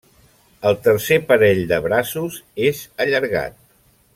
[0.69, 2.39] El tercer parell de braços
[2.71, 3.63] és allargat.